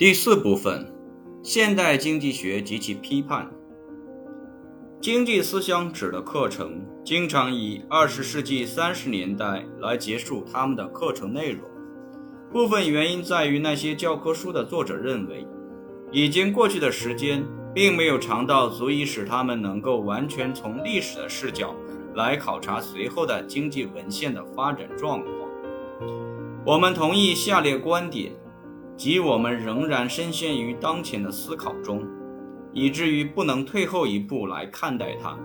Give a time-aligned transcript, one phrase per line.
[0.00, 0.90] 第四部分：
[1.42, 3.46] 现代经济学及其批判。
[4.98, 11.62] 经济思想史的课程经常以二十世纪三十年代来结束他们的课程内容。
[12.50, 15.46] 部分原因在于那些教科书的作者认为，
[16.10, 21.74] 已经过去的时间并没有长到足以使他们能够完全从历史的视角
[22.14, 25.34] 来考察随后的经济文献的发展状况。
[26.64, 28.32] 我们同意下列观点，
[29.00, 32.06] 即我们仍然深陷于当前的思考中。
[32.74, 35.36] 以至于不能退后一步来看待它。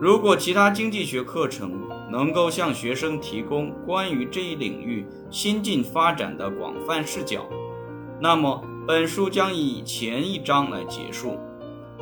[0.00, 1.80] 如果其他经济学课程
[2.10, 7.48] 能够向学生提供关于这一领域新近发展的广泛视角，
[8.20, 11.38] 那么本书将以前一章来结束。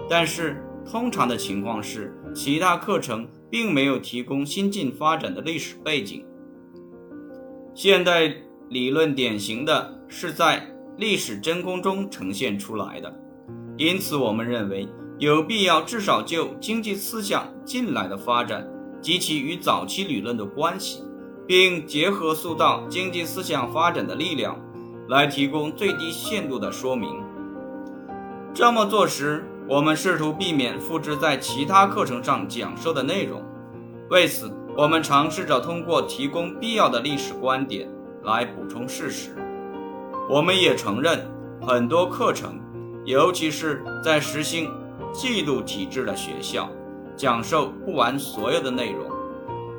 [0.08, 6.24] 但是，通常的情况是，其他课程并没有提供新近发展的历史背景。
[7.74, 8.34] 现代
[8.68, 13.14] 理论典型的是在历史真空中呈现出来的。
[13.76, 18.68] 因此，我们认为有必要至少就经济思想近来的发展
[19.00, 21.02] 及其与早期理论的关系，
[21.46, 24.58] 并结合塑造经济思想发展的力量，
[25.08, 27.08] 来提供最低限度的说明。
[28.52, 33.40] 这么做时，我们试图避免复制在其他课程上讲授的内容。
[34.10, 37.88] 为此，我们尝试着通过提供必要的历史观点
[38.28, 39.30] 来补充事实。
[40.28, 41.26] 我们也承认
[41.60, 42.60] 很多课程。
[43.04, 44.70] 尤其是在实行
[45.14, 46.68] 季度体制的学校，
[47.16, 49.10] 讲授不完所有的内容，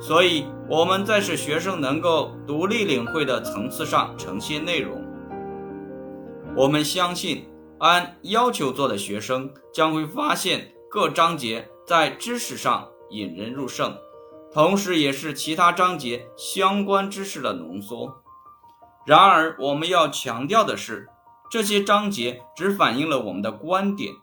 [0.02, 5.00] 所以我们在使学生能够独立领会的层次上呈现内容。
[6.56, 7.46] 我们相信，
[7.78, 13.96] 按要求做的学生将会发现各章节在知识上引人入胜，
[14.52, 18.12] 同时也是其他章节相关知识的浓缩。
[19.06, 21.08] 然而，我们要强调的是。
[21.52, 24.14] 这些章节只反映了我们的观点，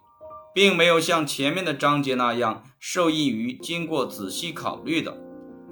[0.55, 5.19] 并没有像前面的章节那样受益于经过仔细考虑的、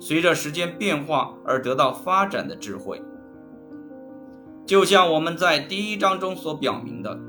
[0.00, 3.00] 随着时间变化而得到发展的智慧。
[4.66, 7.20] 就像我们在第一章中所表明的，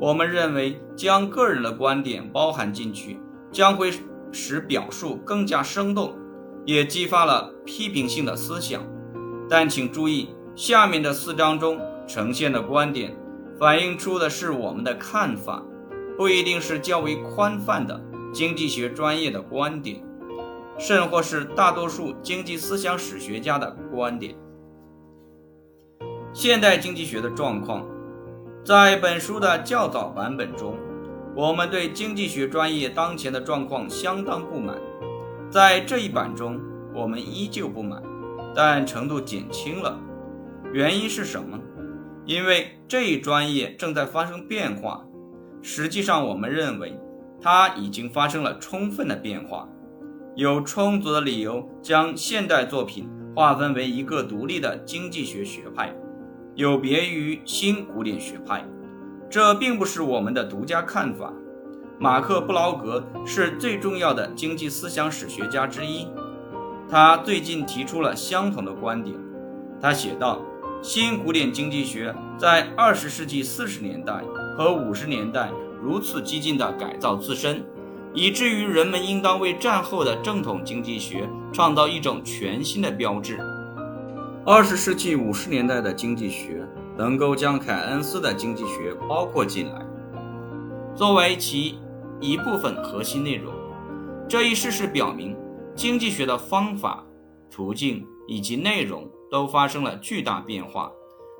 [0.00, 3.20] 我们认为将个人的观点包含进去，
[3.52, 3.92] 将会
[4.32, 6.14] 使表述更加生动，
[6.64, 8.82] 也激发了批评性的思想。
[9.50, 13.16] 但请注意，下面的四章中呈现的观点。
[13.58, 15.62] 反映出的是我们的看法，
[16.16, 18.00] 不一定是较为宽泛的
[18.32, 20.02] 经济学专业的观点，
[20.76, 24.34] 甚或是大多数经济思想史学家的观点。
[26.32, 27.86] 现代经济学的状况，
[28.64, 30.76] 在本书的较早版本中，
[31.36, 34.76] 我们对经济学专业当前的状况相当不满。
[35.48, 36.60] 在这一版中，
[36.92, 38.02] 我们依旧不满，
[38.52, 39.96] 但程度减轻了。
[40.74, 41.56] 原因是什么？
[42.26, 45.04] 因为这一专业正在发生变化，
[45.62, 46.98] 实际上我们认为
[47.40, 49.68] 它已经发生了充分的变化，
[50.34, 55.94] 有充足的理由将现代作品划分为一个独立的经济学学派，
[56.56, 58.64] 有别于新古典学派。
[59.30, 61.32] 这并不是我们的独家看法。
[62.00, 66.08] 马克·布劳格是最重要的经济思想史学家之一，
[66.90, 69.16] 他最近提出了相同的观点。
[69.80, 70.42] 他写道。
[70.84, 74.22] 新古典经济学在二十世纪四十年代
[74.54, 75.50] 和五十年代
[75.82, 77.64] 如此激进地改造自身，
[78.12, 83.38] 以至于人们应当为战后的正统经济学创造一种全新的标志。
[84.44, 86.68] 二十世纪五十年代的经济学
[86.98, 89.80] 能够将凯恩斯的经济学包括进来，
[90.94, 91.78] 作为其
[92.20, 93.50] 一部分核心内容。
[94.28, 95.34] 这一事实表明，
[95.74, 97.02] 经济学的方法、
[97.50, 99.08] 途径以及内容。
[99.34, 100.92] 都发生了巨大变化，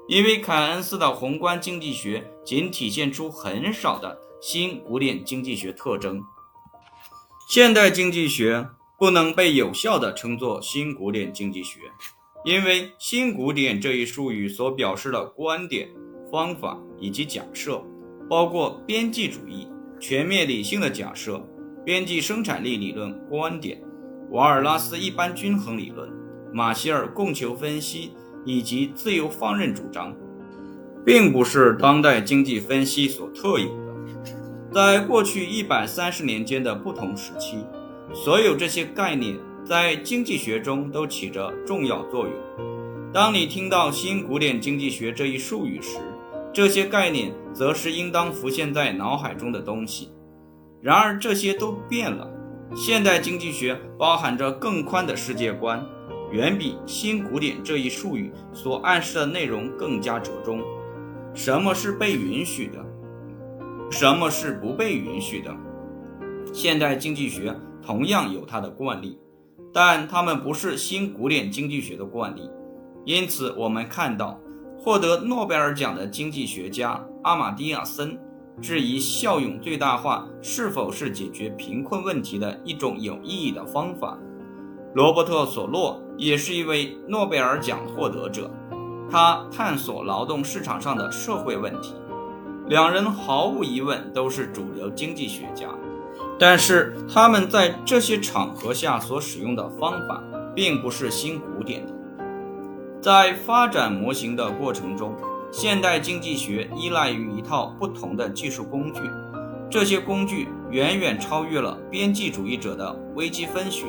[0.08, 6.20] 因为凯恩斯的宏观经济学仅体现出很少的新古典经济学特征。
[7.48, 8.66] 现代经济学
[8.98, 11.82] 不能被有效地称作新古典经济学，
[12.44, 15.88] 因为新古典这一术语所表示的观点、
[16.32, 17.80] 方法以及假设，
[18.28, 19.68] 包括边际主义、
[20.00, 21.40] 全面理性的假设、
[21.84, 23.80] 边际生产力理论观点、
[24.32, 26.23] 瓦尔拉斯一般均衡理论。
[26.54, 28.12] 马歇尔供求分析
[28.44, 30.14] 以及自由放任主张，
[31.04, 33.94] 并不是当代经济分析所特有的。
[34.72, 37.58] 在过去一百三十年间的不同时期，
[38.14, 42.32] 所有这些概念在经济学中都起着重要作用。
[43.12, 45.98] 当你听到新古典经济学这一术语时，
[46.52, 50.12] 这些概念则是应当浮现在脑海中的东西。
[50.80, 52.30] 然而，这些都变了。
[52.76, 55.84] 现代经济学包含着更宽的世界观。
[56.34, 60.60] 远比新古典这一术语所暗示的内容更加折中。
[61.32, 62.84] 什么是被允许的，
[63.88, 65.54] 什么是不被允许的。
[66.52, 69.16] 现代经济学同样有它的惯例，
[69.72, 72.50] 但它们不是新古典经济学的惯例。
[73.04, 74.40] 因此，我们看到
[74.76, 78.18] 获得诺贝尔奖的经济学家阿马蒂亚森
[78.60, 84.18] 质疑效用最大化是否是解决贫困问题的一种有意义的方法。
[84.94, 88.50] 罗伯特·索洛也是一位诺贝尔奖获得者，
[89.10, 91.94] 他探索劳动市场上的社会问题。
[92.66, 95.68] 两人毫无疑问都是主流经济学家，
[96.38, 100.22] 但是他们在这些场合下所使用的方法
[100.54, 101.92] 并不是新古典的。
[103.02, 105.14] 在发展模型的过程中，
[105.52, 109.00] 现代经济学依赖于一套不同的技术工具，
[109.68, 113.84] 这些工具远远超越了边际主义者的微积分学。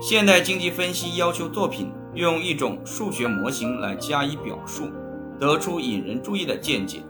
[0.00, 4.90] 现代经济分析要求作品用一种数学模型来加以表述，
[5.40, 7.02] 得出引人注意的见解，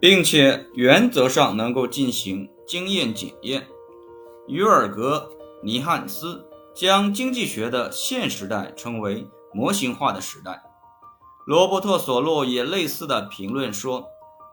[0.00, 3.66] 并且原则上能够进行经验检验。
[4.46, 5.30] 于尔格·
[5.64, 6.42] 尼汉斯
[6.74, 10.62] 将经济学的现时代称为模型化的时代。
[11.46, 14.06] 罗伯特·索洛也类似的评论说：“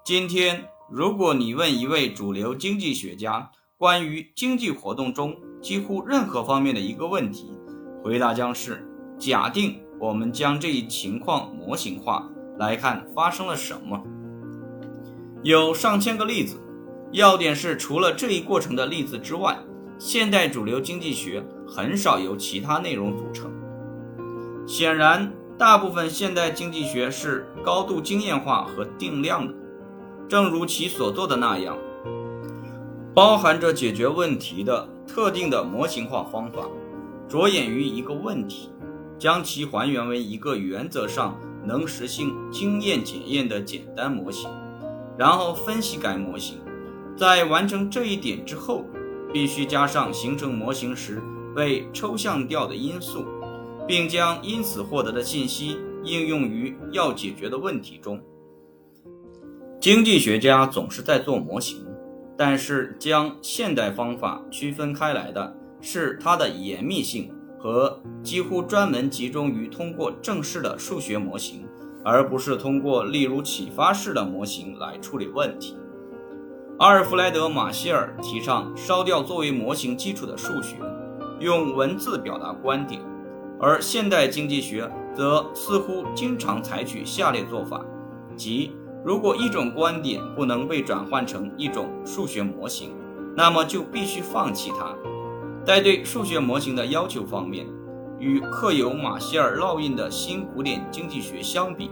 [0.04, 7.52] 今天，如果你问一位主流经济学家关于经济活动中几乎任何方面的一个问题，
[8.04, 8.86] 回答将是：
[9.18, 14.02] 假定我们将这一情况模型化来看发生了什么。
[15.44, 16.58] 有上千个例子，
[17.12, 19.58] 要点是除了这一过程的例子之外，
[19.98, 23.52] 现代主流经济学很少由其他内容组成。
[24.68, 29.54] 显然。”大部分现代经济学是高度经验化和定量的，
[30.28, 31.78] 正如其所做的那样，
[33.14, 36.68] 包含着解决问题的特定的模型化方法，
[37.28, 38.70] 着眼于一个问题，
[39.18, 44.50] 将其还原为一个原则上能实行经验检验的简单模型，
[45.18, 46.58] 然后分析该模型。
[47.18, 48.86] 在完成这一点之后，
[49.32, 51.22] 必须加上形成模型时
[51.56, 53.26] 被抽象掉的因素。
[53.88, 58.20] 并将因此获得的信息应用于要解决的问题中。
[59.80, 61.85] 经济学家总是在做模型，
[62.38, 71.66] 但是将现代方法区分开来的是它的严密性和几乎专门集中于通过正式的数学模型，
[72.04, 75.78] 而不是通过例如启发式的模型来处理问题。
[76.78, 80.76] 阿尔弗莱德·马歇尔提倡烧掉作为模型基础的数学，
[81.40, 83.02] 用文字表达观点。
[83.58, 87.82] 而现代经济学则似乎经常采取下列做法：
[88.36, 92.90] 即如果一种观点不能被转换成一种数学模型，
[93.38, 94.96] 那么就必须放弃它。
[95.64, 97.68] 在对数学模型的要求方面，
[98.20, 101.92] 与刻有马歇尔烙印的新古典经济学相比，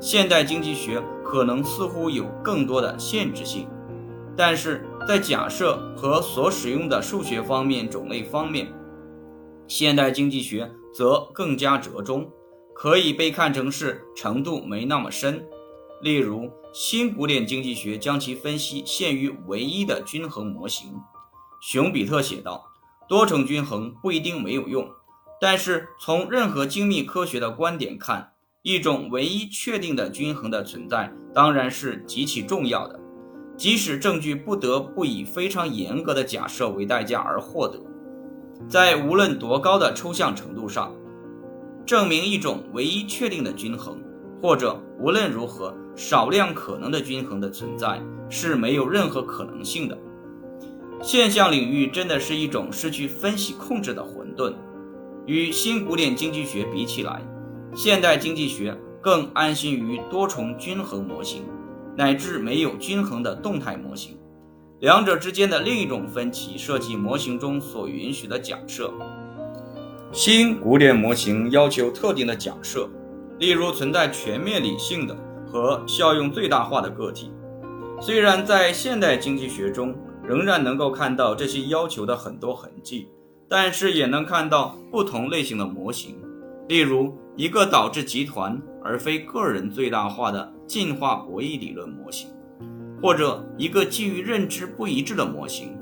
[0.00, 3.68] 现代经济学可能似乎有更多的限制性。
[4.34, 8.72] 但是在假设和所使用的数学方面种类方面，
[9.68, 10.70] 现代经济学。
[10.96, 12.30] 则更加折中，
[12.72, 15.44] 可以被看成是程度没那么深。
[16.04, 20.92] 例如，新古典经济学将其分析限于唯一的均衡模型。
[21.62, 22.62] 熊彼特写道
[23.08, 24.86] ：“多重均衡不一定没有用，
[25.40, 33.00] 但是从任何精密科学的观点看，一种唯一确定的均衡的存在当然是极其重要的，
[33.56, 37.80] 即使证据不得不以非常严格的假设为代价而获得。”
[38.68, 40.94] 在无论多高的抽象程度上，
[41.86, 43.98] 证明一种唯一确定的均衡，
[44.42, 49.96] 或者无论如何少量可能的均衡的存在是没有任何可能性的。
[51.02, 54.54] 现象领域真的是一种失去分析控制的混沌。
[55.26, 57.22] 与新古典经济学比起来，
[57.74, 61.44] 现代经济学更安心于多重均衡模型，
[61.96, 64.16] 乃至没有均衡的动态模型。
[64.80, 68.92] 两者之间的另一种分歧涉及模型中所允许的假设。
[70.12, 72.88] 新古典模型要求特定的假设，
[73.38, 75.16] 例如存在全面理性的
[75.54, 77.30] 和效用最大化的个体。
[78.00, 83.06] 虽然在现代经济学中仍然能够看到这些要求的很多痕迹，
[83.48, 86.16] 但是也能看到不同类型的模型，
[86.66, 92.28] 例如一个导致集团而非个人最大化的进化博弈理论模型。
[93.00, 95.78] 或者一个基于认知不一致的模型，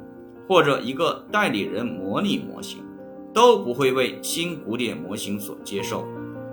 [0.46, 2.80] 或者一个代理人模拟模型，
[3.32, 6.04] 都不会为新古典模型所接受。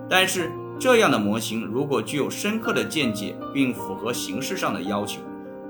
[0.08, 5.20] 但是，这样的模型如果具有深刻的见解并符合形式上的要求，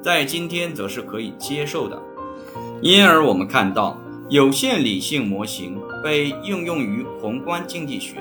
[0.03, 1.99] 在今天则是可以接受的。
[2.81, 3.97] 因而，我们看到
[4.29, 8.17] 有限理性模型被应用于宏观经济学，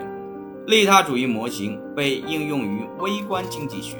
[0.66, 3.98] 利他主义模型被应用于微观经济学。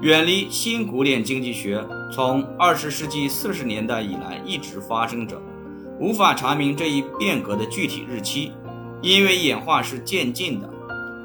[0.00, 5.42] 远离新古典经济学从二十世纪四十年代以来一直发生着，
[5.98, 8.52] 无法查明这一变革的具体日期，
[9.02, 10.70] 因为演化是渐进的，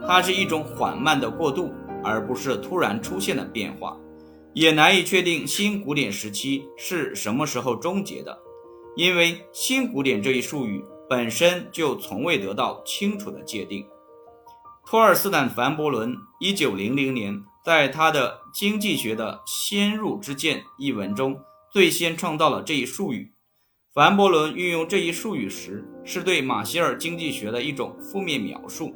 [0.08, 1.72] 它是一种缓慢的过渡，
[2.03, 3.98] 而不是突然出现的变化，
[4.53, 8.38] 也难以确定新古典时期是什么时候终结的，
[8.96, 13.86] 因为新古典这一术语本身就从未得到清楚的界定。
[14.86, 17.43] 托尔斯坦·凡伯伦，一九零零年。
[17.63, 21.39] 在他的《经济学的先入之见》一文中，
[21.72, 23.31] 最先创造了这一术语。
[23.93, 28.96] 凡伯伦运用这一术语时，是对马歇尔经济学的一种负面描述。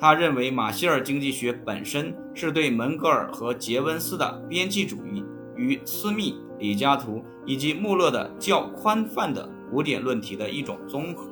[0.00, 5.24] 他认为马歇尔经济学本身是对门格尔和杰文斯的边际主义
[5.56, 11.28] 与斯密、李嘉图以及穆勒的较宽泛的古典论题的一种综合。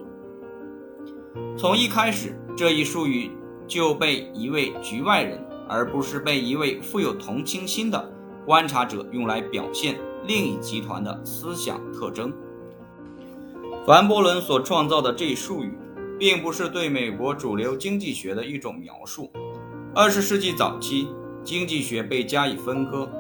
[1.56, 3.30] 从一开始，这一术语
[3.66, 5.42] 就被一位局外人。
[5.68, 8.12] 而不是被一位富有同情心的
[8.44, 12.30] 观察者用来表现另一集团的思想特征。
[13.86, 15.72] 凡伯伦所创造的这一术语，
[16.22, 19.28] 并不是对美国主流经济学的一种描述。
[19.92, 21.08] 二十世纪早期，
[21.42, 23.10] 经济学被加以分割，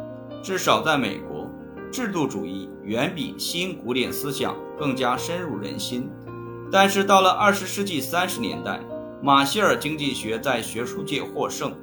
[0.40, 1.50] 至少在美国，
[1.90, 6.08] 制度主义远比新古典思想更加深入人心。
[6.70, 8.78] 但是到了二十世纪三十年代，
[9.20, 11.74] 马歇尔经济学在学术界获胜。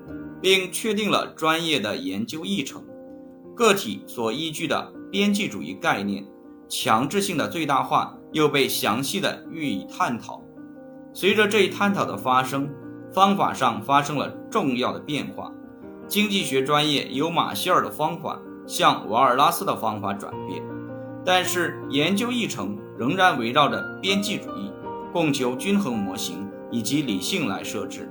[0.41, 2.81] 并确定了专业的研究议程，
[3.53, 6.25] 个体所依据的边际主义概念，
[6.69, 10.41] 强制性的最大化又被详细的予以探讨。
[11.13, 12.69] 随着这一探讨的发生，
[13.11, 15.51] 方法上发生了重要的变化。
[16.07, 20.63] 经济学专业由马歇尔的方法向瓦尔拉斯的方法转变，
[21.25, 24.71] 但是研究议程仍然围绕着边际主义、
[25.11, 28.09] 供求均衡模型以及理性来设置。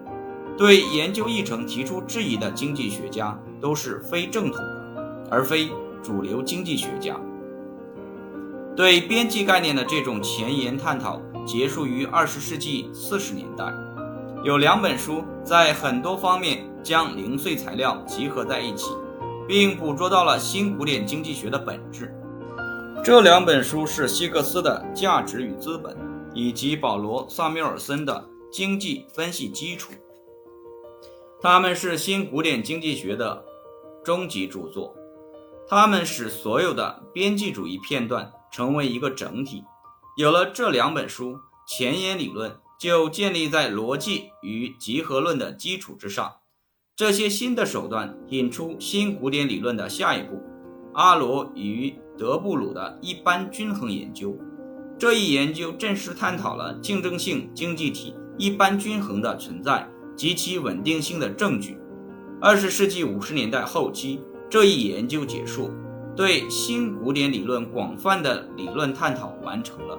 [0.57, 5.71] 对研究议程提出质疑的经济学家都是非正统的，而非
[6.03, 7.17] 主流经济学家。
[8.77, 13.73] 对边际概念的这种前沿探讨结束于二十世纪四十年代。
[14.45, 18.91] 有两本书在很多方面将零碎材料集合在一起，
[19.49, 22.15] 并捕捉到了新古典经济学的本质。
[23.03, 25.95] 这两本书是希克斯的《价值与资本》，
[26.35, 28.13] 以及保罗·萨缪尔森的
[28.53, 29.93] 《经济分析基础》。
[31.41, 33.43] 他们是新古典经济学的
[34.05, 34.95] 终极著作，
[35.67, 39.65] 他们使所有的边际主义片段成为一个整体。
[40.19, 46.33] 有了这两本书，前沿理论就建立在逻辑与集合论的基础之上。
[46.97, 50.43] 这些新的手段引出新古典理论的下一步——
[50.95, 54.37] 阿罗与德布鲁的一般均衡研究。
[54.99, 59.89] 这一研究正式探讨了竞争性经济体一般均衡的存在。
[60.17, 61.79] 及其稳定性的证据。
[62.41, 64.21] 二十世纪五十年代后期，
[64.51, 65.71] 这一研究结束，
[66.17, 69.97] 对新古典理论广泛的理论探讨完成了。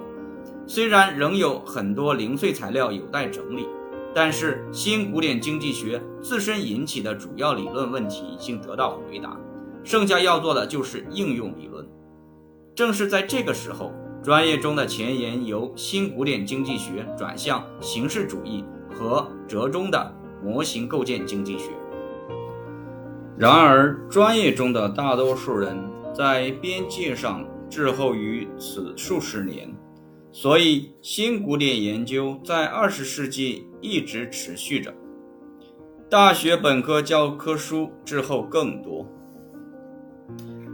[0.70, 3.66] 虽然仍有很多零碎材料有待整理，
[4.14, 9.36] 但是新古典经济学自身引起的主要理论问题已经得到回答，
[9.82, 11.84] 剩下要做的就是应用理论。
[12.72, 18.64] 正是在这个时候，专业中的前沿由新古典经济学转向形式主义。
[18.92, 20.12] 和折中的
[20.42, 21.70] 模型构建经济学。
[23.38, 25.78] 然而，专业中的大多数人
[26.12, 29.72] 在边界上滞后于此数十年，
[30.32, 34.94] 所以新古典研究在二十世纪一直持续着。
[36.08, 39.06] 大学本科教科书之后更多。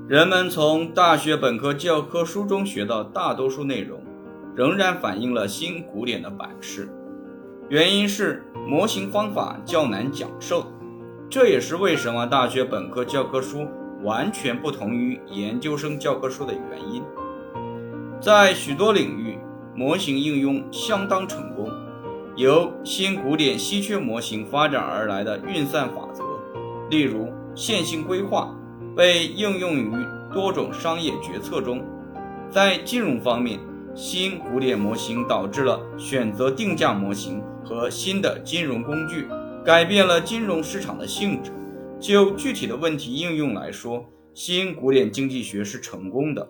[0.08, 4.00] 人们从大学本科教科书中学到大多数内容，
[4.54, 6.88] 仍然反映了新古典的版式。
[7.68, 10.66] 原因是模型方法较难讲授，
[11.28, 13.66] 这也是为什么大学本科教科书
[14.02, 17.02] 完全不同于研究生教科书的原因。
[18.20, 19.36] 在许多领域，
[19.76, 21.70] 模型应用相当成功。
[22.36, 26.22] 由新古典稀缺模型发展而来的运算法则，
[26.90, 28.52] 例如线性规划，
[28.96, 29.92] 被应用于
[30.32, 31.84] 多种商业决策中。
[32.50, 33.60] 在金融方面，
[33.94, 37.42] 新古典模型导致了选择定价模型。
[37.68, 39.26] 和新的金融工具
[39.64, 41.50] 改变了金融市场的性质。
[41.98, 44.04] 就具体的问题应用来说，
[44.34, 46.46] 新古典经济学是成功的；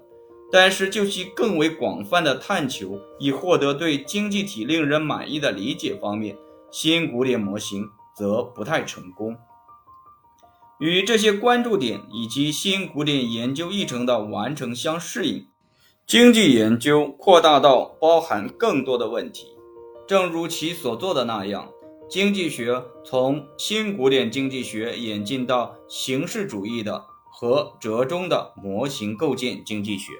[0.52, 6.36] 但是就其更为广泛的探求以获得对经济体令人满意的理解方面，
[6.70, 9.36] 新古典模型则不太成功。
[10.78, 15.46] 与这些关注点以及新古典研究议程的完成相适应，
[16.06, 19.48] 经济研究扩大到包含更多的问题。
[20.06, 21.68] 正如其所做的那样，
[22.08, 30.12] 经济学从新古典经济学演进到形式主义的和折中的模型构建经济学。